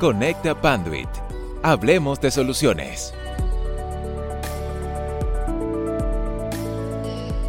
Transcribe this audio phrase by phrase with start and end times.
[0.00, 1.08] Conecta Panduit.
[1.62, 3.14] Hablemos de soluciones.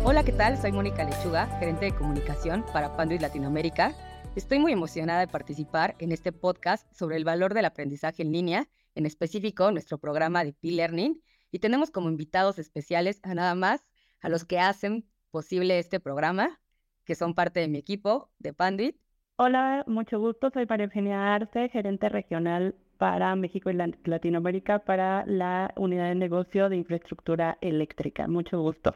[0.05, 0.57] Hola, ¿qué tal?
[0.57, 3.93] Soy Mónica Lechuga, gerente de comunicación para Panduit Latinoamérica.
[4.37, 8.69] Estoy muy emocionada de participar en este podcast sobre el valor del aprendizaje en línea,
[8.95, 11.21] en específico nuestro programa de P-Learning,
[11.51, 13.81] y tenemos como invitados especiales a nada más
[14.21, 16.61] a los que hacen posible este programa,
[17.03, 18.95] que son parte de mi equipo de Panduit.
[19.39, 20.49] Hola, mucho gusto.
[20.49, 26.69] Soy María Eugenia Arce, gerente regional para México y Latinoamérica para la unidad de negocio
[26.69, 28.27] de infraestructura eléctrica.
[28.27, 28.95] Mucho gusto.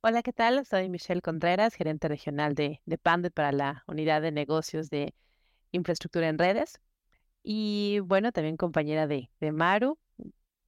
[0.00, 0.64] Hola, ¿qué tal?
[0.64, 5.12] Soy Michelle Contreras, gerente regional de, de Panduit para la unidad de negocios de
[5.72, 6.80] infraestructura en redes.
[7.42, 9.98] Y bueno, también compañera de, Maru,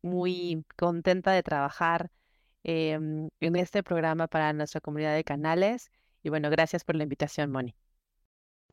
[0.02, 2.10] muy contenta de trabajar
[2.64, 5.92] em, en este programa para nuestra comunidad de canales.
[6.24, 7.76] Y bueno, gracias por la invitación, Moni.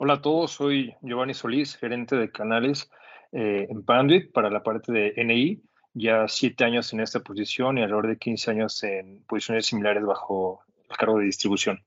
[0.02, 2.90] Hola a todos, soy Giovanni Solís, gerente de canales
[3.32, 7.82] eh, en Panduit para la parte de NI ya siete años en esta posición y
[7.82, 11.84] alrededor de 15 años en posiciones similares bajo el cargo de distribución.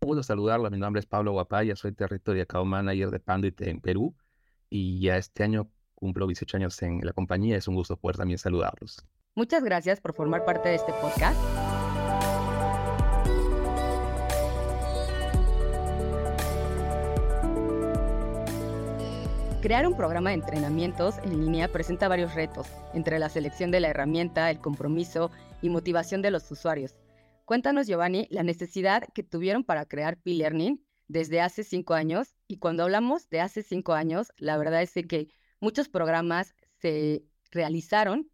[0.00, 3.80] Un gusto saludarlo, mi nombre es Pablo Guapaya, soy Territory Account Manager de Panduit en
[3.80, 4.12] Perú
[4.68, 8.38] y ya este año cumplo 18 años en la compañía, es un gusto poder también
[8.38, 9.06] saludarlos.
[9.36, 11.69] Muchas gracias por formar parte de este podcast.
[19.62, 23.88] Crear un programa de entrenamientos en línea presenta varios retos, entre la selección de la
[23.88, 25.30] herramienta, el compromiso
[25.60, 26.96] y motivación de los usuarios.
[27.44, 32.34] Cuéntanos, Giovanni, la necesidad que tuvieron para crear P-Learning desde hace cinco años.
[32.48, 35.28] Y cuando hablamos de hace cinco años, la verdad es que
[35.60, 38.30] muchos programas se realizaron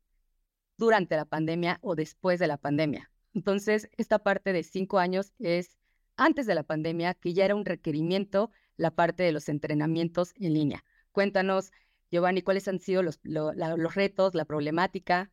[0.78, 3.10] durante la pandemia o después de la pandemia.
[3.34, 5.76] Entonces, esta parte de cinco años es
[6.16, 10.54] antes de la pandemia, que ya era un requerimiento la parte de los entrenamientos en
[10.54, 10.84] línea.
[11.16, 11.72] Cuéntanos,
[12.10, 15.30] Giovanni, cuáles han sido los, los retos, la problemática.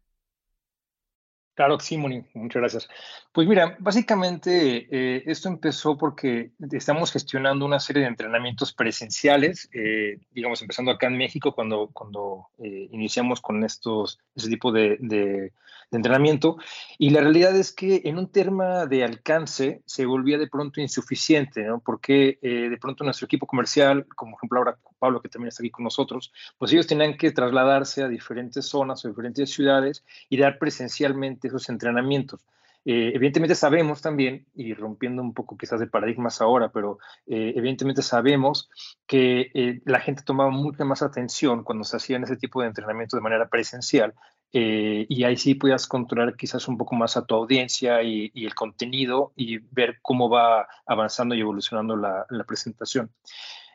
[1.55, 2.89] Claro Moni, muchas gracias.
[3.33, 10.19] Pues mira, básicamente eh, esto empezó porque estamos gestionando una serie de entrenamientos presenciales, eh,
[10.31, 15.51] digamos, empezando acá en México cuando, cuando eh, iniciamos con estos, ese tipo de, de
[15.91, 16.57] entrenamiento.
[16.97, 21.61] Y la realidad es que en un tema de alcance se volvía de pronto insuficiente,
[21.65, 21.81] ¿no?
[21.81, 25.83] Porque de pronto nuestro equipo comercial, como ejemplo ahora Pablo, que también está aquí con
[25.83, 31.49] nosotros, pues ellos tenían que trasladarse a diferentes zonas o diferentes ciudades y dar presencialmente
[31.49, 32.45] esos entrenamientos.
[32.85, 38.01] Eh, evidentemente sabemos también, y rompiendo un poco quizás de paradigmas ahora, pero eh, evidentemente
[38.01, 38.69] sabemos
[39.05, 43.23] que la gente tomaba mucha más atención cuando se hacían ese tipo de entrenamiento de
[43.23, 44.13] manera presencial
[44.55, 48.53] eh, y ahí sí puedas controlar quizás un poco más a tu audiencia y, el
[48.53, 53.11] contenido y ver cómo va avanzando y evolucionando la, presentación.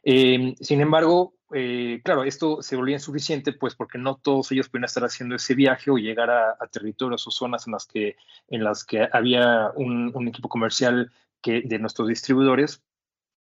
[0.03, 4.85] Em, sin embargo, eh, claro, esto se volvía insuficiente, pues porque no todos ellos pueden
[4.85, 8.17] estar haciendo ese viaje o llegar a, territorios o zonas en las que,
[8.49, 11.11] en las que había un, equipo comercial
[11.41, 12.83] que, de nuestros distribuidores,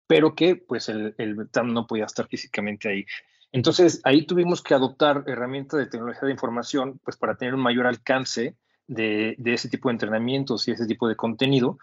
[0.08, 3.06] pero que pues el, el TAM no podía estar físicamente ahí.
[3.52, 7.86] Entonces, ahí tuvimos que adoptar herramientas de tecnología de información pues, para tener un mayor
[7.86, 8.56] alcance
[8.88, 11.78] de, ese tipo de entrenamientos y ese tipo de contenido.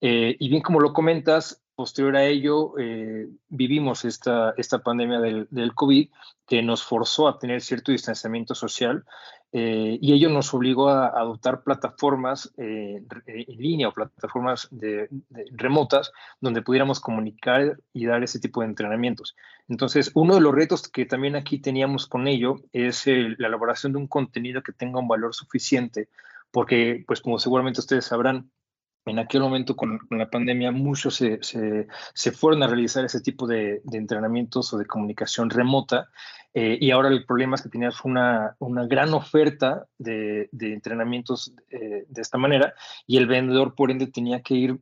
[0.00, 5.74] Eh, y bien como lo comentas, posterior a ello eh, vivimos esta, esta pandemia del,
[5.74, 6.08] COVID
[6.46, 9.04] que nos forzó a tener cierto distanciamiento social
[9.52, 15.08] eh, y ello nos obligó a, adoptar plataformas eh, en línea o plataformas de,
[15.52, 19.36] remotas donde pudiéramos comunicar y dar ese tipo de entrenamientos.
[19.68, 23.98] Entonces, uno de los retos que también aquí teníamos con ello es la elaboración de
[23.98, 26.08] un contenido que tenga un valor suficiente,
[26.50, 28.50] porque, pues como seguramente ustedes sabrán,
[29.06, 33.80] en aquel momento con, la pandemia muchos se, se, fueron a realizar ese tipo de,
[33.84, 36.08] de entrenamientos o de comunicación remota
[36.54, 41.52] eh, y ahora el problema es que tenías una, una gran oferta de, de entrenamientos
[41.70, 42.74] eh, de esta manera
[43.06, 44.78] y el vendedor por ende tenía que ir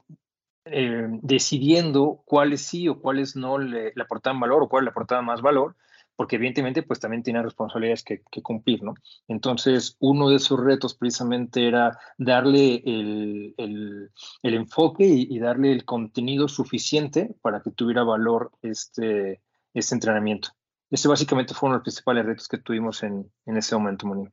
[0.67, 5.25] eh, decidiendo cuáles sí o cuáles no le, le aportaban valor o cuáles le aportaban
[5.25, 5.75] más valor
[6.23, 8.95] porque evidentemente pues también tiene responsabilidades que, cumplir, ¿no?
[9.27, 16.47] Entonces, uno de esos retos precisamente era darle el, el, enfoque y, darle el contenido
[16.47, 19.43] suficiente para que tuviera valor este,
[19.75, 20.51] este entrenamiento.
[20.91, 24.29] Este básicamente fueron los principales retos que tuvimos en, en ese momento, Moni.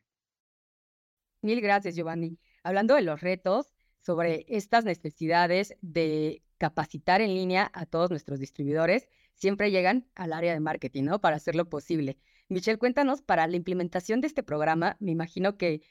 [1.41, 2.37] Mil gracias, Giovanni.
[2.61, 9.09] Hablando de los retos, sobre estas necesidades de capacitar en línea a todos nuestros distribuidores,
[9.39, 11.21] siempre llegan al área de marketing, ¿no?
[11.21, 12.17] Para hacerlo posible.
[12.49, 15.81] Michelle, cuéntanos, para la implementación de este programa, me imagino que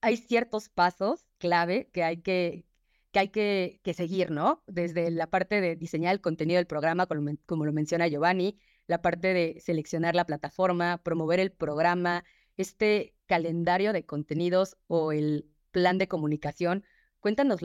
[0.00, 2.66] hay ciertos pasos clave que hay que,
[3.12, 4.62] que hay que, seguir, ¿no?
[4.66, 7.06] Desde la parte de diseñar el contenido del programa,
[7.46, 12.24] como, lo menciona Giovanni, la parte de seleccionar la plataforma, promover el programa,
[12.56, 16.84] este calendario de contenidos o el plan de comunicación.
[17.20, 17.60] Cuéntanos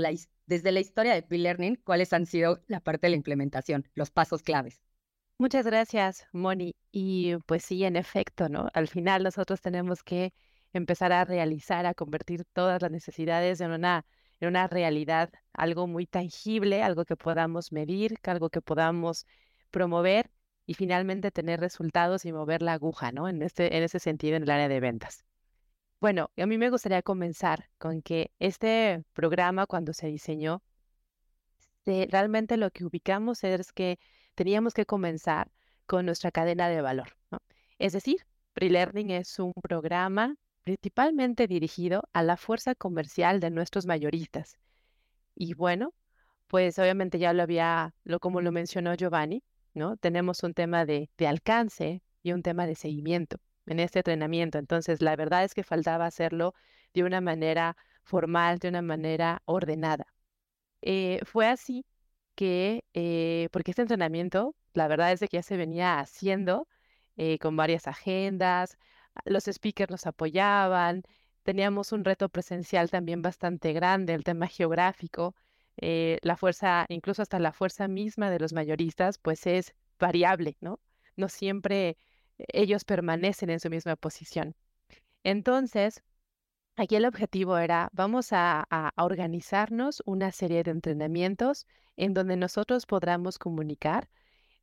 [0.47, 4.41] desde la historia de P-Learning, cuáles han sido la parte de la implementación, los pasos
[4.41, 4.81] claves.
[5.43, 6.73] Muchas gracias, Moni.
[6.89, 8.69] Y pues sí, en efecto, ¿no?
[8.73, 10.33] Al final nosotros tenemos que
[10.71, 14.05] empezar a realizar, a convertir todas las necesidades en una
[14.39, 19.25] en una realidad, algo muy tangible, algo que podamos medir, algo que podamos
[19.69, 20.31] promover
[20.65, 23.27] y finalmente tener resultados y mover la aguja, ¿no?
[23.27, 25.25] En, este, en ese sentido, en el área de ventas.
[25.99, 30.63] Bueno, a mí me gustaría comenzar con que este programa, cuando se diseñó,
[31.85, 33.99] realmente lo que ubicamos es que
[34.35, 35.51] teníamos que comenzar
[35.85, 37.15] con nuestra cadena de valor.
[37.79, 44.57] Es decir, Pre-Learning es un programa principalmente dirigido a la fuerza comercial de nuestros mayoristas.
[45.35, 45.93] Y bueno,
[46.47, 49.43] pues obviamente ya lo había, lo, como lo mencionó Giovanni,
[49.73, 49.97] ¿no?
[49.97, 54.57] Tenemos un tema de, de alcance y un tema de seguimiento en este entrenamiento.
[54.59, 56.53] Entonces, la verdad es que faltaba hacerlo
[56.93, 60.05] de una manera formal, de una manera ordenada.
[60.81, 61.85] Eh, fue así
[62.35, 66.67] que, eh, porque este entrenamiento, la verdad es que ya se venía haciendo
[67.17, 68.77] eh, con varias agendas,
[69.25, 71.03] los speakers nos apoyaban,
[71.43, 75.35] teníamos un reto presencial también bastante grande, el tema geográfico,
[75.77, 80.79] eh, la fuerza, incluso hasta la fuerza misma de los mayoristas, pues es variable, ¿no?
[81.15, 81.97] No siempre
[82.37, 84.55] ellos permanecen en su misma posición.
[85.23, 86.03] Entonces,
[86.75, 88.67] aquí el objetivo era, vamos a,
[88.97, 91.67] organizarnos una serie de entrenamientos
[91.97, 94.09] en donde nosotros podamos comunicar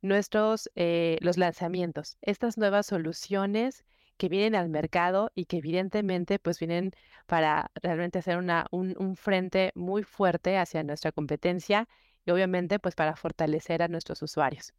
[0.01, 3.85] nuestros, eh, los lanzamientos, estas nuevas soluciones
[4.17, 6.91] que vienen al mercado y que evidentemente pues vienen
[7.25, 11.87] para realmente hacer una, un, frente muy fuerte hacia nuestra competencia
[12.25, 14.73] y obviamente pues para fortalecer a nuestros usuarios.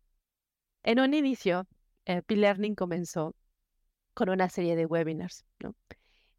[0.84, 1.66] En un inicio,
[2.04, 3.34] eh, P-Learning comenzó
[4.14, 5.44] con una serie de webinars.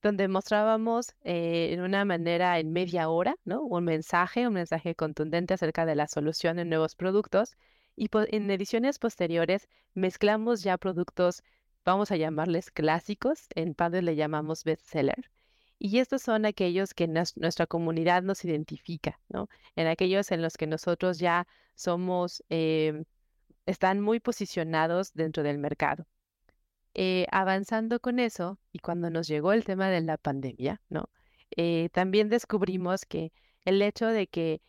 [0.04, 3.64] Donde mostrábamos eh, en una manera en media hora, ¿no?
[3.64, 7.56] Un mensaje, un mensaje contundente acerca de la solución en nuevos productos.
[7.96, 11.42] Y en ediciones posteriores mezclamos ya productos
[11.86, 15.32] vamos a llamarles clásicos, en Padre le llamamos bestseller.
[15.80, 19.50] Y estos son aquellos que nuestra comunidad nos identifica, ¿no?
[19.76, 23.06] En aquellos en los que nosotros ya somos, em,
[23.66, 26.06] están muy posicionados dentro del mercado.
[26.95, 31.10] Eh, avanzando con eso, y cuando nos llegó el tema de la pandemia, ¿no?
[31.56, 33.31] Eh, también descubrimos que
[33.66, 34.62] el hecho de que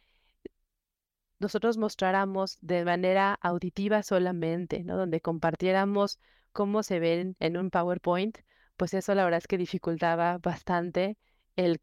[1.39, 4.83] nosotros mostráramos de manera auditiva solamente.
[4.83, 6.19] Donde compartiéramos
[6.53, 8.39] cómo se ven en un PowerPoint,
[8.77, 11.19] pues eso la verdad es que dificultaba bastante
[11.57, 11.81] el,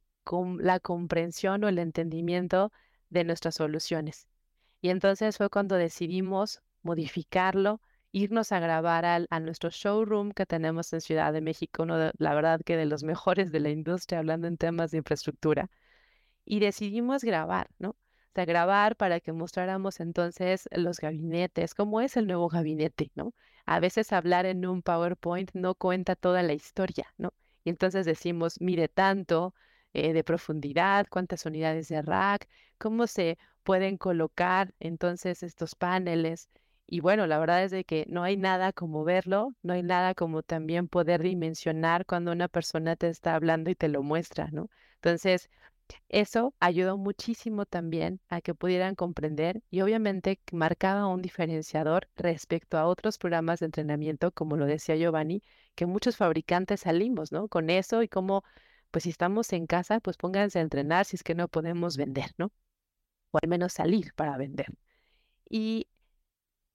[0.60, 2.72] la comprensión o el entendimiento
[3.10, 4.28] de nuestras soluciones.
[4.82, 10.92] Y entonces fue cuando decidimos modificarlo, irnos a grabar al, a nuestro showroom que tenemos
[10.94, 14.20] en Ciudad de México, uno de, la verdad que de los mejores de la industria
[14.20, 15.70] hablando en temas de infraestructura.
[16.46, 17.92] Y decidimos grabar, ¿no?
[18.36, 23.34] O grabar para que mostráramos entonces los gabinetes, cómo es el nuevo gabinete, ¿no?
[23.66, 27.34] a veces hablar en un PowerPoint no cuenta toda la historia, ¿no?
[27.64, 29.54] Y entonces decimos, mire tanto
[29.94, 32.48] eh, de profundidad, cuántas unidades de rack,
[32.78, 36.50] cómo se pueden colocar entonces estos paneles.
[36.94, 40.14] Y bueno, la verdad es de que no hay nada como verlo, no hay nada
[40.14, 44.70] como también poder dimensionar cuando una persona te está hablando y te lo muestra, ¿no?
[44.96, 45.50] Entonces,
[46.10, 52.86] eso ayudó muchísimo también a que pudieran comprender y obviamente marcaba un diferenciador respecto a
[52.88, 55.42] otros programas de entrenamiento, como lo decía Giovanni,
[55.76, 57.48] que muchos fabricantes salimos, ¿no?
[57.48, 58.44] Con eso y como,
[58.92, 62.32] pues si estamos en casa, pues pónganse a entrenar si es que no podemos vender,
[62.38, 62.52] ¿no?
[63.32, 64.68] O al menos salir para vender.
[65.50, 65.88] Y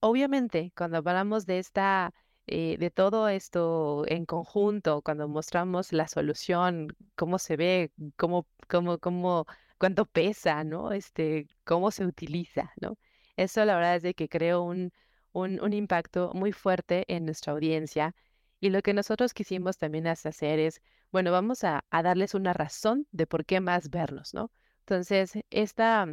[0.08, 2.12] obviamente, cuando hablamos de esta
[2.48, 8.98] eh, de todo esto en conjunto, cuando mostramos la solución, cómo se ve, cómo, cómo,
[8.98, 9.46] cómo,
[9.78, 10.92] cuánto pesa, ¿no?
[10.92, 12.96] Este, cómo se utiliza, ¿no?
[13.36, 14.92] Eso la verdad es de que creo un,
[15.32, 18.14] un, un impacto muy fuerte en nuestra audiencia.
[18.60, 20.80] Y lo que nosotros quisimos también hacer es,
[21.12, 24.50] bueno, vamos a, a darles una razón de por qué más vernos, ¿no?
[24.80, 26.06] Entonces, esta,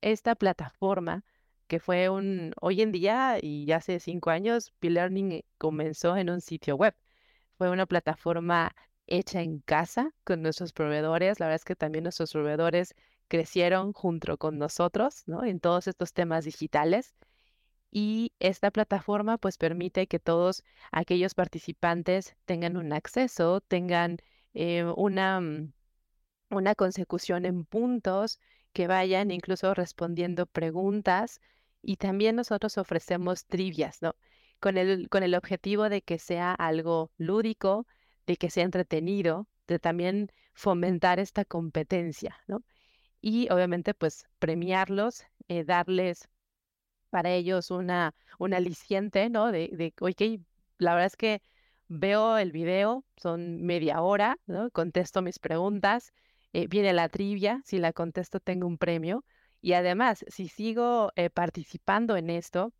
[0.00, 1.24] esta plataforma
[1.68, 6.76] que fue un, hoy en día y hace cinco años, P-Learning comenzó en un sitio
[6.76, 6.94] web.
[7.58, 8.74] Fue una plataforma
[9.06, 11.40] hecha en casa con nuestros proveedores.
[11.40, 12.94] La verdad es que también nuestros proveedores
[13.28, 15.44] crecieron junto con nosotros, ¿no?
[15.44, 17.14] En todos estos temas digitales.
[17.90, 24.18] Y esta plataforma pues permite que todos aquellos participantes tengan un acceso, tengan
[24.54, 25.72] eh, una, mm,
[26.50, 28.38] una consecución en puntos,
[28.76, 31.40] que vayan incluso respondiendo preguntas
[31.86, 34.16] y también nosotros ofrecemos trivias, ¿no?
[34.60, 37.86] Con el, con el objetivo de que sea algo lúdico,
[38.26, 42.64] de que sea entretenido, de también fomentar esta competencia, ¿no?
[43.20, 46.28] Y obviamente, pues, premiarlos, eh, darles
[47.10, 49.52] para ellos una, un aliciente, ¿no?
[49.52, 50.40] De, de, oye,
[50.78, 51.42] la verdad es que
[51.88, 54.70] veo el video, son media hora, ¿no?
[54.72, 56.12] Contesto mis preguntas,
[56.52, 59.24] eh, viene la trivia, si la contesto tengo un premio.
[59.66, 62.72] Y además, si sigo eh, participando en esto,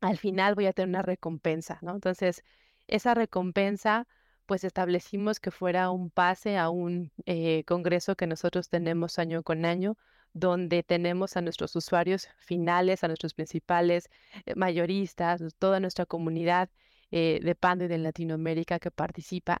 [0.00, 1.92] al final voy a tener una recompensa, ¿no?
[1.92, 2.42] Entonces,
[2.88, 4.08] esa recompensa,
[4.46, 9.66] pues establecimos que fuera un pase a un eh, congreso que nosotros tenemos año con
[9.66, 9.98] año,
[10.32, 14.08] donde tenemos a nuestros usuarios finales, a nuestros principales
[14.56, 16.70] mayoristas, toda nuestra comunidad
[17.10, 19.60] eh, de Pando y de Latinoamérica que participa.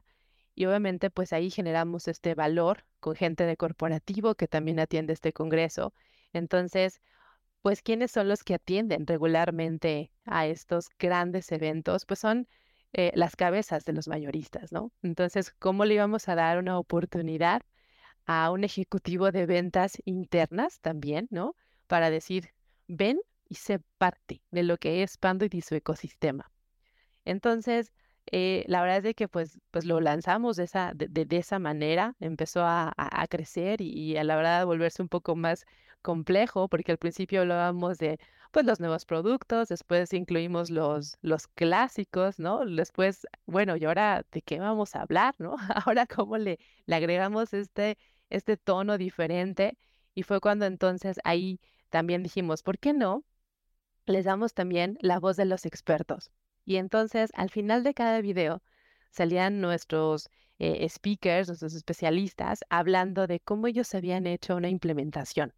[0.54, 5.34] Y obviamente pues ahí generamos este valor con gente de corporativo que también atiende este
[5.34, 5.92] congreso.
[6.36, 7.00] Entonces,
[7.62, 12.06] pues ¿quiénes son los que atienden regularmente a estos grandes eventos?
[12.06, 12.48] Pues son
[12.92, 14.92] eh, las cabezas de los mayoristas, ¿no?
[15.02, 17.62] Entonces, ¿cómo le íbamos a dar una oportunidad
[18.26, 21.54] a un ejecutivo de ventas internas también, ¿no?
[21.86, 22.50] Para decir,
[22.88, 26.50] ven y sé parte de lo que es Pando y de su ecosistema.
[27.24, 27.92] Entonces,
[28.32, 31.58] eh, la verdad es de que pues, pues lo lanzamos de esa, de, de, esa
[31.58, 35.64] manera, empezó a, a, crecer y, a la verdad a volverse un poco más
[36.02, 38.18] complejo, porque al principio hablábamos de
[38.52, 42.64] pues los nuevos productos, después incluimos los, los clásicos, ¿no?
[42.64, 45.56] Después, bueno, ¿y ahora de qué vamos a hablar, no?
[45.86, 47.98] Ahora cómo le, le agregamos este,
[48.30, 49.76] este tono diferente
[50.14, 53.24] y fue cuando entonces ahí también dijimos, ¿por qué no?
[54.06, 56.30] Les damos también la voz de los expertos.
[56.66, 58.62] Y entonces, al final de cada video,
[59.10, 65.54] salían nuestros eh, speakers, nuestros especialistas, hablando de cómo ellos habían hecho una implementación.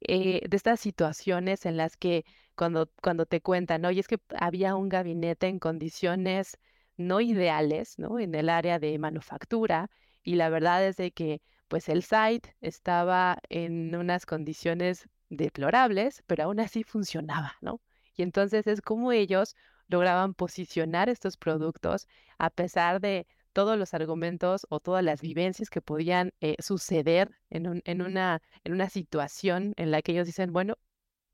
[0.00, 2.24] Eh, de estas situaciones en las que
[2.56, 6.58] cuando, cuando te cuentan, oye, es que había un gabinete en condiciones
[6.96, 8.18] no ideales, ¿no?
[8.18, 9.90] En el área de manufactura,
[10.22, 16.44] y la verdad es de que, pues, el site estaba en unas condiciones deplorables, pero
[16.44, 17.80] aún así funcionaba, ¿no?
[18.16, 19.54] Y entonces es como ellos
[19.88, 22.06] lograban posicionar estos productos
[22.38, 27.82] a pesar de todos los argumentos o todas las vivencias que podían eh, suceder en,
[27.84, 30.76] en, una, en una situación en la que ellos dicen, bueno,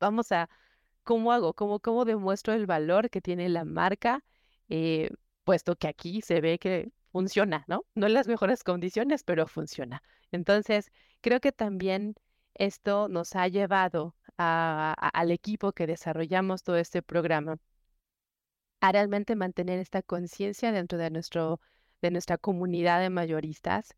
[0.01, 0.49] vamos a,
[1.03, 1.55] ¿cómo hago?
[1.55, 4.25] ¿Cómo, cómo demuestro el valor que tiene la marca?
[4.69, 5.11] Eh,
[5.45, 7.85] puesto que aquí se ve que funciona, ¿no?
[7.95, 10.03] No en las mejores condiciones, pero funciona.
[10.33, 12.15] Entonces, creo que también
[12.55, 17.59] esto nos ha llevado al equipo que desarrollamos todo este programa
[18.85, 21.59] a realmente mantener esta conciencia dentro de, nuestro,
[22.03, 23.95] de nuestra comunidad de mayoristas,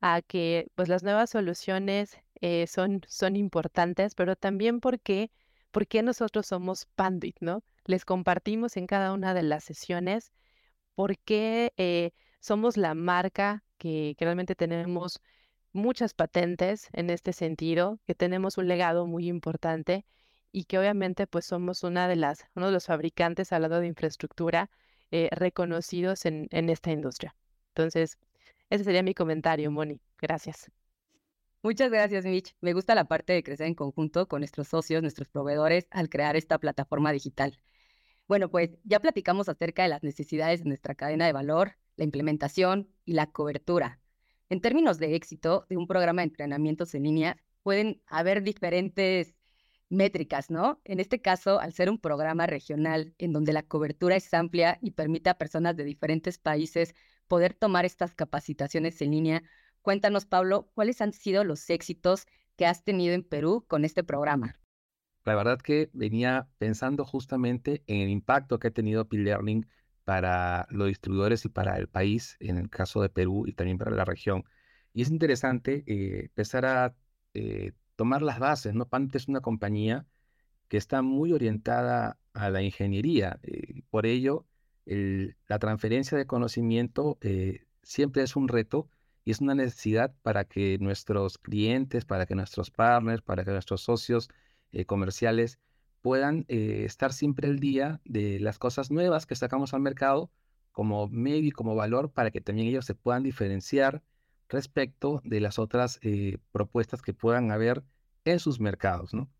[0.00, 5.30] a que pues las nuevas soluciones eh, son, son importantes, pero también porque,
[5.70, 7.62] porque nosotros somos Panduit, ¿no?
[7.84, 10.32] Les compartimos en cada una de las sesiones
[10.94, 15.20] por qué eh, somos la marca que, que realmente tenemos
[15.74, 20.06] muchas patentes en este sentido, que tenemos un legado muy importante
[20.52, 23.86] y que obviamente pues somos una de las, uno de los fabricantes al lado de
[23.86, 24.70] infraestructura
[25.10, 27.34] eh, reconocidos en, en esta industria.
[27.68, 28.18] Entonces,
[28.68, 30.00] ese sería mi comentario, Moni.
[30.18, 30.70] Gracias.
[31.62, 32.54] Muchas gracias, Mitch.
[32.60, 36.36] Me gusta la parte de crecer en conjunto con nuestros socios, nuestros proveedores, al crear
[36.36, 37.58] esta plataforma digital.
[38.26, 42.88] Bueno, pues ya platicamos acerca de las necesidades de nuestra cadena de valor, la implementación
[43.04, 44.00] y la cobertura.
[44.48, 49.34] En términos de éxito de un programa de entrenamientos en línea, pueden haber diferentes
[49.90, 50.80] métricas, ¿no?
[50.84, 54.92] En este caso, al ser un programa regional en donde la cobertura es amplia y
[54.92, 56.94] permite a personas de diferentes países
[57.28, 59.42] poder tomar estas capacitaciones en línea,
[59.82, 64.58] cuéntanos, Pablo, ¿cuáles han sido los éxitos que has tenido en Perú con este programa?
[65.24, 69.66] La verdad que venía pensando justamente en el impacto que ha tenido P-Learning
[70.04, 73.90] para los distribuidores y para el país, en el caso de Perú y también para
[73.90, 74.44] la región.
[74.92, 76.94] Y es interesante eh, empezar a
[77.34, 78.88] eh, tomar las bases, ¿no?
[78.88, 80.06] Pant es una compañía
[80.68, 83.38] que está muy orientada a la ingeniería.
[83.42, 84.46] Eh, por ello,
[84.86, 88.88] la transferencia de conocimiento eh, siempre es un reto
[89.22, 93.82] y es una necesidad para que nuestros clientes, para que nuestros partners, para que nuestros
[93.82, 94.30] socios
[94.72, 95.58] eh, comerciales
[96.00, 100.30] puedan estar siempre al día de las cosas nuevas que sacamos al mercado
[100.72, 104.02] como medio y como valor para que también ellos se puedan diferenciar
[104.50, 107.82] respecto de las otras eh, propuestas que puedan haber
[108.24, 109.14] en sus mercados.
[109.14, 109.30] ¿no?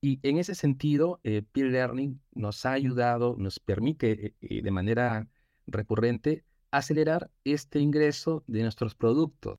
[0.00, 5.26] Y en ese sentido, eh, Peer Learning nos ha ayudado, nos permite eh, de manera
[5.66, 9.58] recurrente acelerar este ingreso de nuestros productos,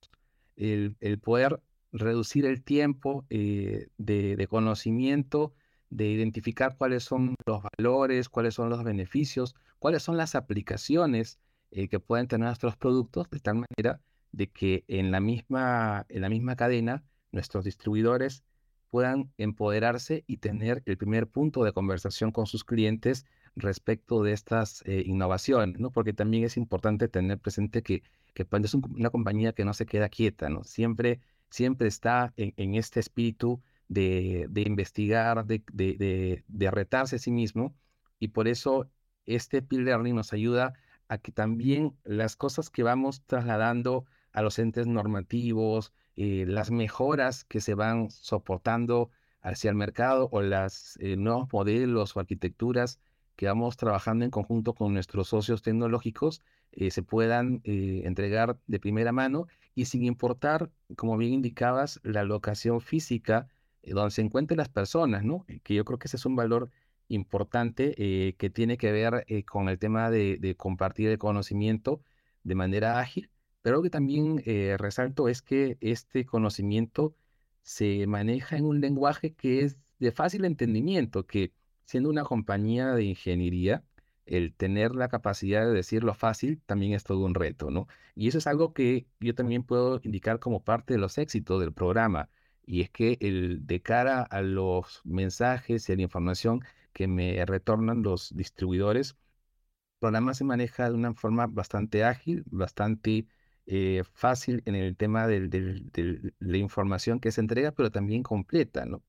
[0.55, 1.59] el, poder
[1.91, 5.53] reducir el tiempo de, de, conocimiento,
[5.89, 11.39] de identificar cuáles son los valores, cuáles son los beneficios, cuáles son las aplicaciones
[11.71, 14.01] que pueden tener nuestros productos, de tal manera
[14.31, 18.43] de que en la misma, en la misma cadena nuestros distribuidores
[18.89, 24.83] puedan empoderarse y tener el primer punto de conversación con sus clientes respecto de estas
[24.85, 25.91] eh, innovaciones, ¿no?
[25.91, 30.09] Porque también es importante tener presente que, que es una compañía que no se queda
[30.09, 30.63] quieta, ¿no?
[30.63, 31.19] Siempre,
[31.49, 37.75] siempre está en, este espíritu de, de investigar, de, de, de, retarse a sí mismo,
[38.19, 38.89] y por eso
[39.25, 40.73] este Peer Learning nos ayuda
[41.07, 47.45] a que también las cosas que vamos trasladando a los entes normativos, eh, las mejoras
[47.45, 49.09] que se van soportando
[49.41, 52.99] hacia el mercado o los eh, nuevos modelos o arquitecturas
[53.35, 56.41] que vamos trabajando en conjunto con nuestros socios tecnológicos
[56.73, 62.81] eh, se puedan entregar de primera mano y sin importar, como bien indicabas, la locación
[62.81, 63.47] física
[63.81, 65.45] donde se encuentren las personas, ¿no?
[65.63, 66.69] Que yo creo que ese es un valor
[67.07, 67.95] importante
[68.37, 72.01] que tiene que ver con el tema de, de compartir el conocimiento
[72.43, 77.15] de manera ágil pero lo que también eh, resalto es que este conocimiento
[77.61, 81.51] se maneja en un lenguaje que es de fácil entendimiento, que
[81.85, 83.83] siendo una compañía de ingeniería,
[84.25, 87.87] el tener la capacidad de decirlo fácil también es todo un reto, ¿no?
[88.15, 91.73] Y eso es algo que yo también puedo indicar como parte de los éxitos del
[91.73, 92.29] programa,
[92.65, 96.63] y es que el, de cara a los mensajes y a la información
[96.93, 103.27] que me retornan los distribuidores, el programa se maneja de una forma bastante ágil, bastante
[103.71, 109.03] eh, fácil en el tema de la información que se entrega, pero también completa, ¿no?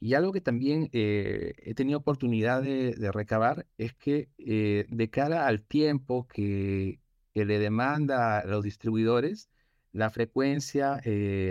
[0.00, 5.46] Y algo que también eh, he tenido oportunidad de, recabar es que eh, de cara
[5.46, 7.00] al tiempo que,
[7.34, 9.48] que, le demanda a los distribuidores,
[9.92, 11.00] la frecuencia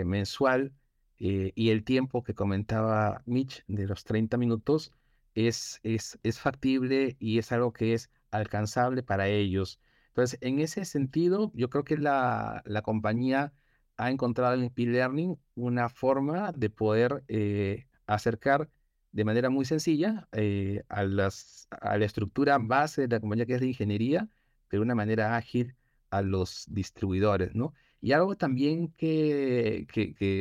[0.04, 0.74] mensual
[1.18, 4.92] y el tiempo que comentaba Mitch de los 30 minutos
[5.34, 9.78] es, es, es factible y es algo que es alcanzable para ellos.
[10.12, 13.52] Entonces, en ese sentido, yo creo que la, compañía
[13.96, 18.68] ha encontrado en P-Learning una forma de poder eh, acercar
[19.12, 23.54] de manera muy sencilla eh, a, las, a la estructura base de la compañía que
[23.54, 24.28] es de ingeniería,
[24.70, 25.76] de una manera ágil
[26.10, 27.72] a los distribuidores, ¿no?
[28.02, 29.86] Y algo también que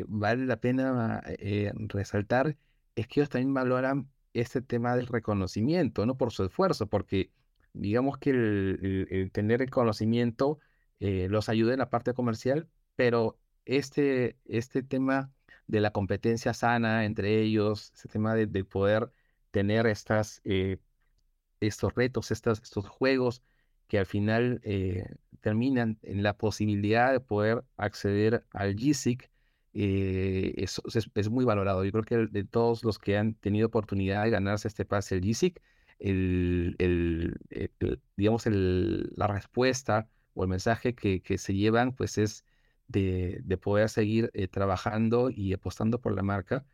[0.07, 2.57] vale la pena eh, resaltar
[2.95, 6.17] es que ellos también valoran este tema del reconocimiento, ¿no?
[6.17, 7.31] Por su esfuerzo, porque
[7.73, 10.59] digamos que el, tener el conocimiento
[10.99, 15.31] eh, los ayuda en la parte comercial, pero este, este tema
[15.67, 19.11] de la competencia sana entre ellos, ese tema de, poder
[19.51, 20.77] tener estas, eh,
[21.59, 23.43] estos retos, estas, estos juegos
[23.87, 25.05] que al final eh,
[25.41, 29.29] terminan en la posibilidad de poder acceder al GSIC,
[29.73, 30.81] es,
[31.15, 31.85] es, muy valorado.
[31.85, 35.21] Yo creo que de todos los que han tenido oportunidad de ganarse este pase el
[35.21, 35.61] GSIC,
[36.01, 37.37] el, el,
[38.17, 42.43] digamos, el, la respuesta o el mensaje que, que se llevan, pues es
[42.87, 46.65] de, de poder seguir eh, trabajando y apostando por la marca,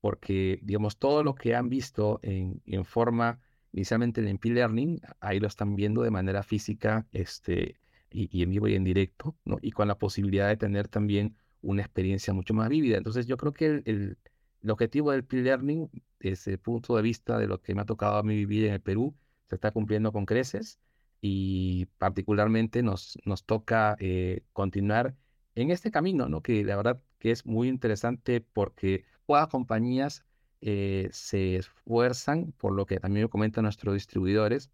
[0.00, 3.40] porque, digamos, todo lo que han visto en, en forma,
[3.72, 8.50] inicialmente en P Learning, ahí lo están viendo de manera física este, y, y en
[8.50, 9.56] vivo y en directo, ¿no?
[9.62, 12.98] Y con la posibilidad de tener también una experiencia mucho más vívida.
[12.98, 14.18] Entonces, yo creo que el, el,
[14.62, 15.88] el objetivo del P-Learning,
[16.30, 18.80] desde punto de vista de lo que me ha tocado a mí vivir en el
[18.80, 19.14] Perú,
[19.48, 20.80] se está cumpliendo con creces
[21.20, 25.14] y particularmente nos, nos toca eh, continuar
[25.54, 26.42] en este camino, ¿no?
[26.42, 30.24] que la verdad que es muy interesante porque todas compañías
[30.62, 34.70] eh, se esfuerzan, por lo que también me comentan nuestros distribuidores,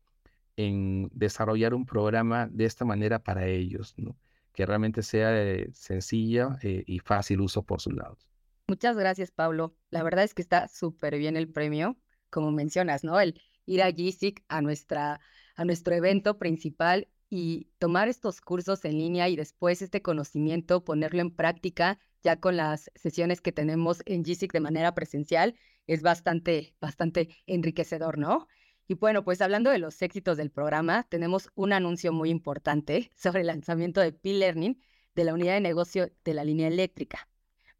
[0.57, 4.17] en desarrollar un programa de esta manera para ellos, ¿no?
[4.53, 8.30] que realmente sea eh, sencilla y fácil uso por sus lados.
[8.71, 9.75] Muchas gracias, Pablo.
[9.91, 11.97] La verdad es que está súper bien el premio,
[12.31, 13.19] como mencionas, ¿no?
[13.19, 15.21] El ir a GISIC, a, nuestra,
[15.57, 21.21] a nuestro evento principal y tomar estos cursos en línea y después este conocimiento, ponerlo
[21.21, 25.57] en práctica ya con las sesiones que tenemos en GISIC de manera presencial,
[25.89, 28.47] es bastante, bastante enriquecedor, ¿no?
[28.87, 33.41] Y bueno, pues hablando de los éxitos del programa, tenemos un anuncio muy importante sobre
[33.41, 34.81] el lanzamiento de P-Learning
[35.17, 37.30] de la unidad de negocio de la línea eléctrica.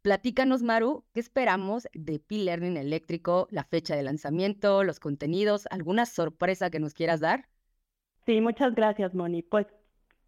[0.01, 6.71] Platícanos, Maru, ¿qué esperamos de P-Learning eléctrico, la fecha de lanzamiento, los contenidos, alguna sorpresa
[6.71, 7.45] que nos quieras dar?
[8.25, 9.43] Sí, muchas gracias, Moni.
[9.43, 9.67] Pues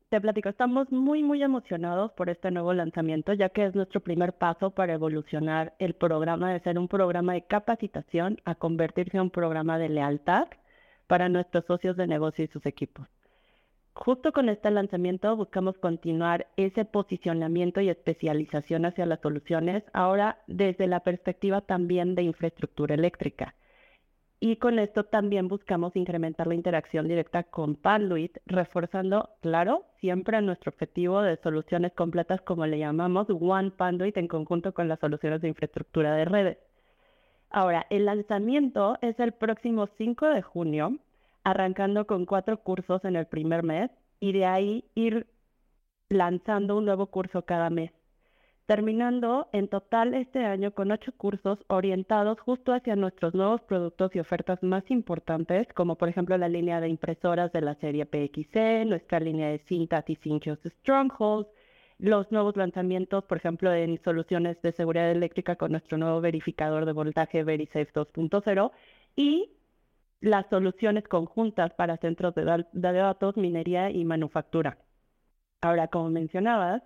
[0.09, 4.33] te platico, estamos muy, muy emocionados por este nuevo lanzamiento, ya que es nuestro primer
[4.33, 9.31] paso para evolucionar el programa de ser un programa de capacitación a convertirse en un
[9.31, 10.49] programa de lealtad
[11.07, 13.07] para nuestros socios de negocio y sus equipos.
[13.93, 20.87] Justo con este lanzamiento buscamos continuar ese posicionamiento y especialización hacia las soluciones, ahora desde
[20.87, 23.55] la perspectiva también de infraestructura eléctrica.
[24.45, 30.71] Y con esto también buscamos incrementar la interacción directa con Panduit, reforzando, claro, siempre nuestro
[30.71, 35.47] objetivo de soluciones completas, como le llamamos, One Panduit en conjunto con las soluciones de
[35.47, 36.57] infraestructura de redes.
[37.51, 40.97] Ahora, el lanzamiento es el próximo 5 de junio,
[41.43, 45.27] arrancando con cuatro cursos en el primer mes y de ahí ir
[46.09, 47.91] lanzando un nuevo curso cada mes.
[48.65, 54.19] Terminando en total este año con ocho cursos orientados justo hacia nuestros nuevos productos y
[54.19, 59.19] ofertas más importantes, como por ejemplo la línea de impresoras de la serie PXC, nuestra
[59.19, 61.47] línea de cintas y cinchos Stronghold,
[61.99, 66.93] los nuevos lanzamientos, por ejemplo, en soluciones de seguridad eléctrica con nuestro nuevo verificador de
[66.93, 68.71] voltaje VeriSafe 2.0
[69.17, 69.49] y
[70.23, 74.77] las soluciones conjuntas para centros de, de datos, minería y manufactura.
[75.61, 76.81] Ahora, como mencionabas,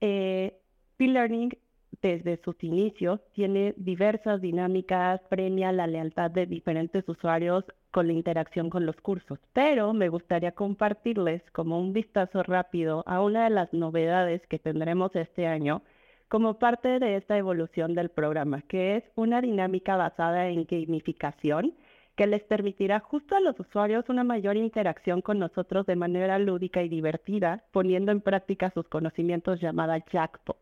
[0.00, 0.58] eh,
[0.96, 1.56] P-Learning
[2.02, 8.70] desde sus inicios tiene diversas dinámicas, premia la lealtad de diferentes usuarios con la interacción
[8.70, 13.72] con los cursos, pero me gustaría compartirles como un vistazo rápido a una de las
[13.72, 15.82] novedades que tendremos este año
[16.26, 21.74] como parte de esta evolución del programa, que es una dinámica basada en gamificación
[22.16, 26.82] que les permitirá justo a los usuarios una mayor interacción con nosotros de manera lúdica
[26.82, 30.56] y divertida, poniendo en práctica sus conocimientos llamada Jackpot.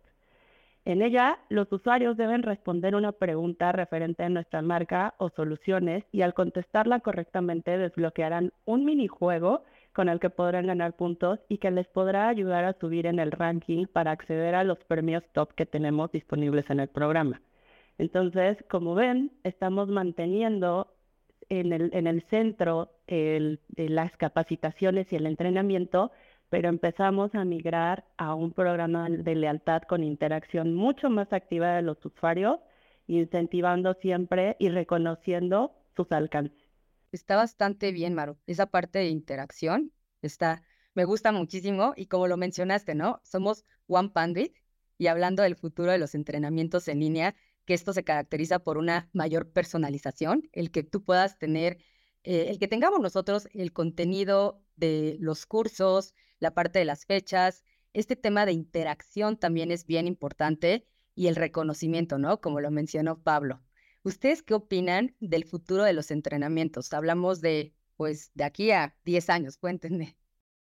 [0.85, 6.23] En ella, los usuarios deben responder una pregunta referente a nuestra marca o soluciones y
[6.23, 9.63] al contestarla correctamente desbloquearán un minijuego
[9.93, 13.31] con el que podrán ganar puntos y que les podrá ayudar a subir en el
[13.31, 17.41] ranking para acceder a los premios top que tenemos disponibles en el programa.
[17.99, 20.89] Entonces, como ven, estamos manteniendo
[21.61, 26.11] en el, centro las capacitaciones y el entrenamiento
[26.53, 31.81] pero empezamos a migrar a un programa de lealtad con interacción mucho más activa de
[31.81, 32.61] los usuarios,
[33.07, 36.69] incentivando siempre y reconociendo sus alcances.
[37.11, 38.37] Está bastante bien, Maru.
[38.47, 40.63] Esa parte de interacción está,
[40.93, 43.23] me gusta muchísimo y como lo mencionaste, ¿no?
[43.25, 44.55] Somos One Pandit
[44.99, 49.09] y hablando del futuro de los entrenamientos en línea, que esto se caracteriza por una
[49.13, 51.79] mayor personalización, el que tú puedas tener,
[52.25, 57.65] eh, el que tengamos nosotros el contenido de los cursos, la parte de las fechas.
[57.93, 62.41] Este tema de interacción también es bien importante y el reconocimiento, ¿no?
[62.41, 63.63] Como lo mencionó Pablo.
[64.03, 66.93] ¿Ustedes qué opinan del futuro de los entrenamientos?
[66.93, 70.17] Hablamos de, pues, de aquí a 10 años, cuéntenme.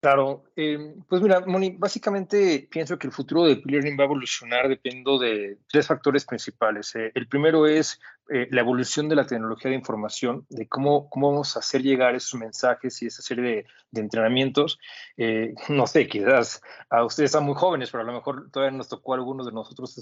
[0.00, 4.68] Claro, em, pues mira, Moni, básicamente pienso que el futuro de Learning va a evolucionar
[4.68, 6.94] dependiendo de tres factores principales.
[6.94, 11.30] Eh, el primero es eh, la evolución de la tecnología de información, de cómo, cómo
[11.30, 14.78] vamos a hacer llegar esos mensajes y esa serie de, entrenamientos.
[15.16, 18.88] Eh, no sé, quizás a ustedes están muy jóvenes, pero a lo mejor todavía nos
[18.88, 19.98] tocó a algunos de nosotros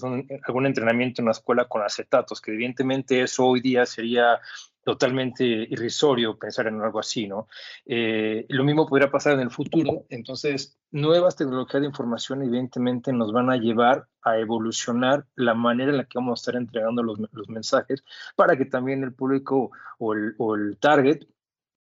[0.46, 4.40] algún entrenamiento en la escuela con acetatos, que evidentemente eso hoy día sería
[4.84, 7.48] totalmente irrisorio pensar en algo así, ¿no?
[7.86, 13.32] Eh, lo mismo podría pasar en el futuro, entonces nuevas tecnologías de información evidentemente nos
[13.32, 17.18] van a llevar a evolucionar la manera en la que vamos a estar entregando los,
[17.48, 18.04] mensajes
[18.36, 21.24] para que también el público o el, o el target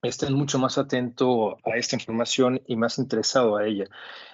[0.02, 3.86] estén mucho más atento a esta información y más interesado a ella.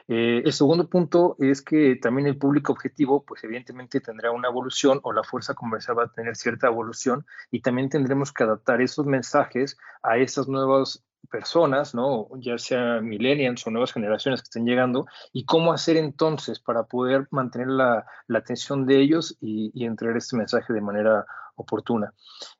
[0.07, 4.99] Eh, el segundo punto es que también el público objetivo, pues evidentemente tendrá una evolución
[5.03, 9.05] o la fuerza comercial va a tener cierta evolución y también tendremos que adaptar esos
[9.05, 12.27] mensajes a esas nuevas personas, ¿no?
[12.35, 17.27] ya sea millennials o nuevas generaciones que estén llegando, y cómo hacer entonces para poder
[17.31, 22.13] mantener la, atención de ellos y, y entregar este mensaje de manera oportuna.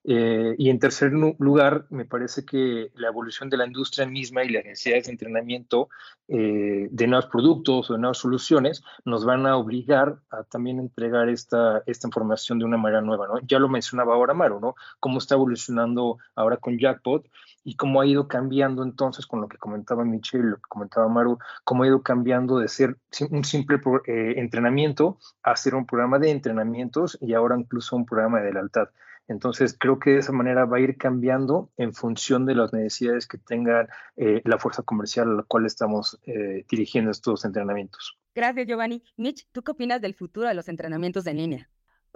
[0.03, 4.49] Eh, y en tercer lugar, me parece que la evolución de la industria misma y
[4.49, 5.89] las necesidades de entrenamiento
[6.27, 11.29] eh, de nuevos productos o de nuevas soluciones nos van a obligar a también entregar
[11.29, 13.27] esta, esta información de una manera nueva.
[13.27, 13.39] ¿no?
[13.47, 14.75] Ya lo mencionaba ahora Maru, ¿no?
[14.99, 17.25] Cómo está evolucionando ahora con Jackpot
[17.63, 21.39] y cómo ha ido cambiando entonces con lo que comentaba Michelle, lo que comentaba Maru,
[21.63, 22.97] cómo ha ido cambiando de ser
[23.29, 28.41] un simple eh, entrenamiento a ser un programa de entrenamientos y ahora incluso un programa
[28.41, 28.89] de lealtad.
[29.29, 33.25] Entonces, creo que de esa manera va a ir cambiando en función de las necesidades
[33.25, 38.17] que tenga eh, la fuerza comercial a la cual estamos eh, dirigiendo estos entrenamientos.
[38.35, 39.01] Gracias, Giovanni.
[39.15, 41.69] Mitch, ¿tú qué opinas del futuro de los entrenamientos en línea?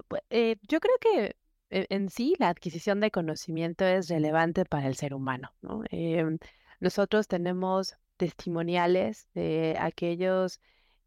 [0.10, 0.21] Pues,
[0.67, 1.38] yo creo que
[1.69, 5.51] en sí la adquisición de conocimiento es relevante para el ser humano.
[5.91, 6.39] Em,
[6.80, 10.60] nosotros tenemos testimoniales de aquellos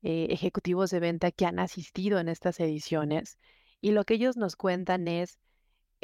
[0.03, 3.38] eh, ejecutivos de venta que han asistido en estas ediciones
[3.81, 5.38] y lo que ellos nos cuentan es,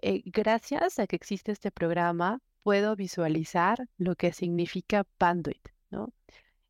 [0.03, 5.69] eh, gracias a que existe este programa, puedo visualizar lo que significa Panduit.
[5.91, 6.13] ¿no?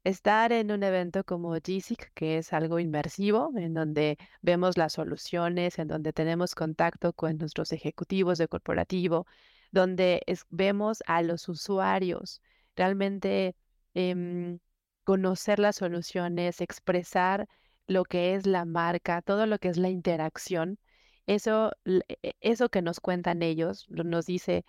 [0.07, 5.79] Estar en un evento como GISIC, que es algo inmersivo, en donde vemos las soluciones,
[5.81, 9.27] en donde tenemos contacto con nuestros ejecutivos de corporativo,
[9.73, 12.40] donde vemos a los usuarios
[12.77, 13.57] realmente
[13.95, 14.61] em,
[15.05, 17.49] conocer las soluciones, expresar
[17.88, 20.79] lo que es la marca, todo lo que es la interacción.
[21.27, 24.64] Eso, e, eso que nos cuentan ellos, nos dice,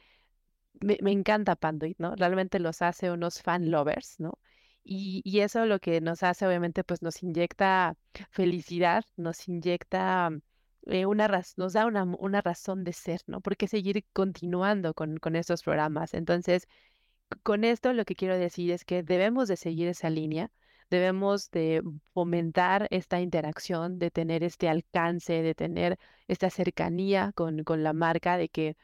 [0.82, 2.16] me, encanta Panduit, ¿no?
[2.16, 4.40] Realmente los hace unos fan lovers, ¿no?
[4.90, 7.98] Y, eso lo que nos hace, obviamente, pues nos inyecta
[8.32, 10.30] felicidad, nos inyecta
[10.86, 13.42] eh, una nos da una, una, razón de ser, ¿no?
[13.42, 16.14] ¿Por qué seguir continuando con, con estos programas?
[16.14, 16.68] Entonces,
[17.44, 20.52] con esto lo que quiero decir es que debemos de seguir esa línea,
[20.90, 21.82] debemos de
[22.14, 28.38] fomentar esta interacción, de tener este alcance, de tener esta cercanía con, con la marca,
[28.38, 28.78] de que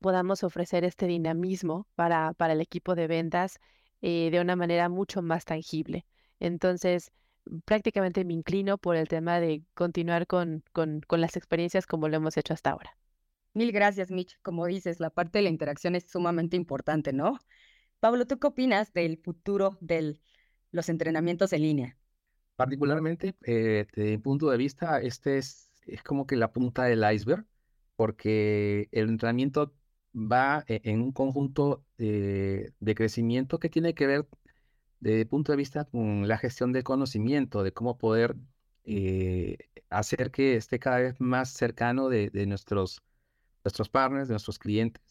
[0.00, 3.58] podamos ofrecer este dinamismo para, para el equipo de ventas
[4.02, 6.06] eh, de una manera mucho más tangible.
[6.40, 7.12] Entonces,
[7.64, 12.16] prácticamente me inclino por el tema de continuar con, con, con las experiencias como lo
[12.16, 12.96] hemos hecho hasta ahora.
[13.54, 14.38] Mil gracias, Mitch.
[14.42, 17.38] Como dices, la parte de la interacción es sumamente importante, ¿no?
[18.00, 20.16] Pablo, ¿tú qué opinas del futuro de
[20.70, 21.96] los entrenamientos en línea?
[22.56, 27.04] Particularmente, eh, desde mi punto de vista, este es, es como que la punta del
[27.12, 27.44] iceberg,
[27.96, 29.74] porque el entrenamiento
[30.14, 34.28] va e, en un conjunto de, crecimiento que tiene que ver
[35.00, 38.36] desde el punto de vista con la gestión del conocimiento, de cómo poder
[38.84, 39.58] eh,
[39.90, 43.02] hacer que esté cada vez más cercano de, de nuestros
[43.64, 45.02] nuestros partners, de nuestros clientes.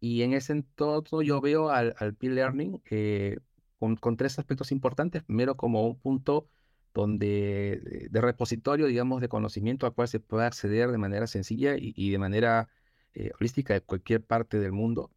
[0.00, 3.38] Y en ese entorno yo veo al, al Peer Learning eh,
[3.78, 5.22] con, con, tres aspectos importantes.
[5.24, 6.48] Primero, como un punto
[6.94, 12.10] donde de repositorio, digamos, de conocimiento al cual se puede acceder de manera sencilla y,
[12.10, 12.68] de manera
[13.14, 15.10] eh, holística de cualquier parte del mundo.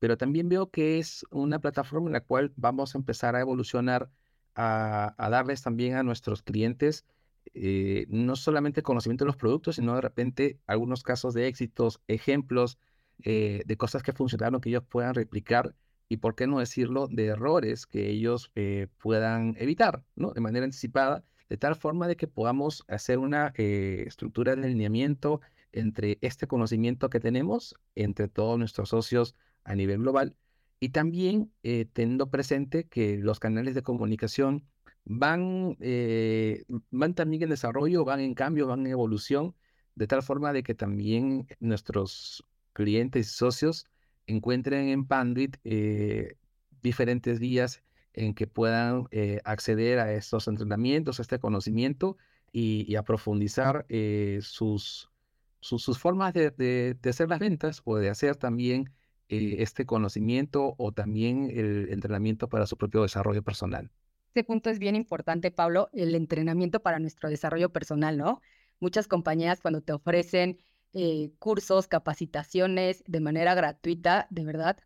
[0.00, 4.10] Pero también veo que es una plataforma en la cual vamos a empezar a evolucionar,
[4.56, 7.04] a, darles también a nuestros clientes
[7.54, 12.78] eh, no solamente conocimiento de los productos, sino de repente algunos casos de éxitos, ejemplos
[13.22, 15.76] eh, de cosas que funcionaron que ellos puedan replicar
[16.08, 18.50] y, por qué no decirlo, de errores que ellos
[18.98, 20.32] puedan evitar, ¿no?
[20.32, 25.40] De manera anticipada, de tal forma de que podamos hacer una estructura de alineamiento
[25.72, 30.36] entre este conocimiento que tenemos, entre todos nuestros socios a nivel global,
[30.80, 34.64] y también teniendo presente que los canales de comunicación
[35.06, 39.54] van, eh, van también en desarrollo, van en cambio, van en evolución,
[39.94, 43.86] de tal forma de que también nuestros clientes y socios
[44.26, 46.36] encuentren en Panduit eh,
[46.82, 52.16] diferentes vías en que puedan eh, acceder a estos entrenamientos, a este conocimiento
[52.52, 53.86] y, a profundizar
[54.40, 55.10] sus,
[55.66, 58.92] sus, formas de, hacer las ventas o de hacer también
[59.28, 63.90] este conocimiento o también el entrenamiento para su propio desarrollo personal
[64.36, 68.42] este punto es bien importante, Pablo, el entrenamiento para nuestro desarrollo personal, ¿no?
[68.80, 70.58] Muchas compañías cuando te ofrecen
[70.92, 74.76] eh, cursos, capacitaciones de manera gratuita, de verdad,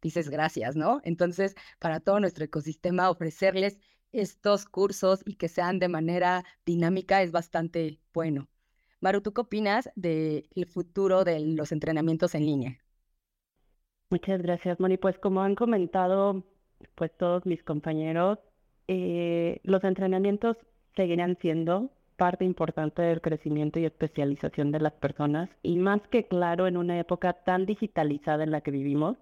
[0.00, 1.00] dices gracias, ¿no?
[1.02, 3.80] Entonces, para todo nuestro ecosistema, ofrecerles
[4.12, 8.48] estos cursos y que sean de manera dinámica es bastante bueno.
[9.00, 12.78] Maru, ¿tú qué opinas del futuro de los entrenamientos en línea?
[14.10, 14.96] Muchas gracias, Moni.
[14.96, 16.44] Pues como han comentado
[16.94, 18.38] pues todos mis compañeros,
[18.88, 20.56] eh, los entrenamientos
[20.96, 26.66] seguirán siendo parte importante del crecimiento y especialización de las personas y más que claro
[26.66, 29.16] en una época tan digitalizada en la que vivimos,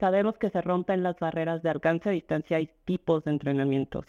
[0.00, 4.04] sabemos que se rompen las barreras de alcance distancia y tipos de entrenamientos.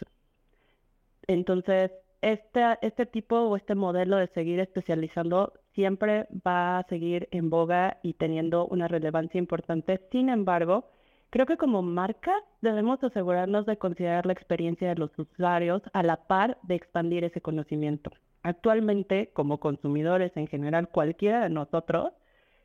[1.27, 1.91] Entonces,
[2.21, 7.99] este, este tipo o este modelo de seguir especializando siempre va a seguir en boga
[8.03, 10.01] y teniendo una relevancia importante.
[10.11, 10.89] Sin embargo,
[11.29, 16.27] Creo que como marca debemos asegurarnos de considerar la experiencia de los usuarios a la
[16.27, 18.11] par de expandir ese conocimiento.
[18.43, 22.13] Actualmente, como consumidores en general, cualquiera de nosotros,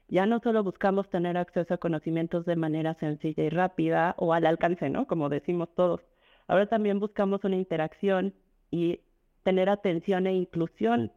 [0.07, 4.47] ya no solo buscamos tener acceso a conocimientos de manera sencilla y rápida o al
[4.47, 5.07] alcance, ¿no?
[5.07, 6.01] Como decimos todos.
[6.47, 8.33] Ahora también buscamos una interacción
[8.71, 9.01] y
[9.43, 11.13] tener atención e inclusión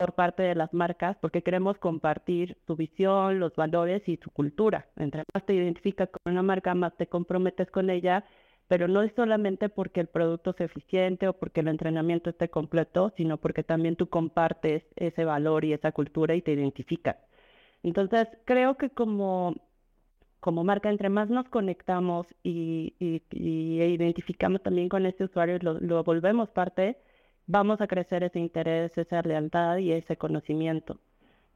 [0.00, 4.88] por parte de las marcas porque queremos compartir su visión, los valores y su cultura.
[4.96, 8.24] Entre más te identificas con una marca, más te comprometes con ella,
[8.66, 13.12] pero no es solamente porque el producto sea eficiente o porque el entrenamiento esté completo,
[13.16, 17.16] sino porque también tú compartes ese valor y esa cultura y te identificas.
[17.82, 19.54] Entonces, creo que como,
[20.40, 22.94] como marca, entre más nos conectamos y,
[23.30, 26.96] identificamos también con ese usuario, lo, lo volvemos parte,
[27.50, 30.98] vamos a crecer ese interés, esa lealtad y ese conocimiento.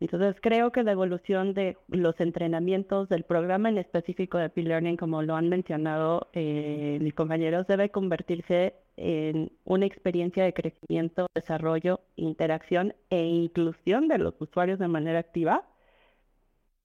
[0.00, 5.22] Entonces creo que la evolución de los entrenamientos del programa en específico de P-Learning, como
[5.22, 12.94] lo han mencionado eh, mis compañeros, debe convertirse en una experiencia de crecimiento, desarrollo, interacción
[13.09, 15.64] e inclusión de los usuarios de manera activa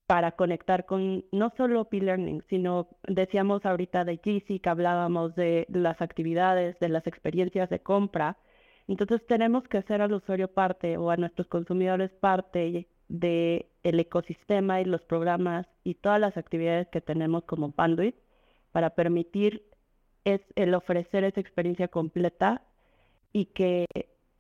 [0.05, 6.01] para conectar con no solo P-Learning, sino decíamos ahorita de GC, que hablábamos de las
[6.01, 8.37] actividades, de las experiencias de compra.
[8.89, 14.81] Entonces tenemos que hacer al usuario parte o a nuestros consumidores parte del el ecosistema
[14.81, 18.15] y los programas y todas las actividades que tenemos como Panduit
[18.71, 19.63] para permitir
[20.25, 22.63] es el ofrecer esa experiencia completa
[23.31, 23.85] y que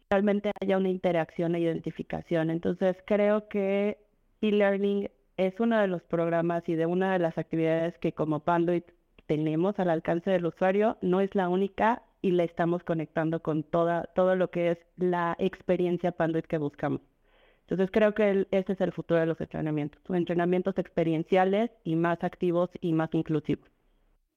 [0.09, 2.49] realmente haya una interacción e identificación.
[2.49, 3.99] Entonces creo que
[4.41, 8.85] e-learning es uno de los programas y de una de las actividades que como Panduit
[9.27, 14.09] tenemos al alcance del usuario, no es la única y la estamos conectando con toda,
[14.15, 17.01] todo lo que es la experiencia Panduit que buscamos.
[17.61, 22.71] Entonces creo que ese es el futuro de los entrenamientos, entrenamientos experienciales y más activos
[22.81, 23.69] y más inclusivos.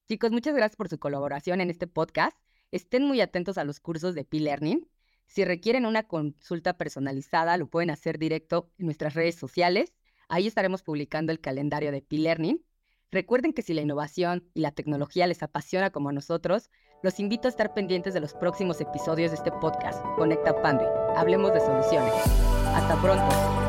[0.07, 2.37] Chicos, muchas gracias por su colaboración en este podcast.
[2.71, 4.87] Estén muy atentos a los cursos de P-Learning.
[5.27, 9.95] Si requieren una consulta personalizada, lo pueden hacer directo en nuestras redes sociales.
[10.29, 12.63] Ahí estaremos publicando el calendario de P-Learning.
[13.11, 16.71] Recuerden que si la innovación y la tecnología les apasiona como a nosotros,
[17.03, 20.89] los invito a estar pendientes de los próximos episodios de este podcast, Conecta Panduit.
[21.17, 22.15] Hablemos de soluciones.
[22.75, 23.62] Hasta pronto.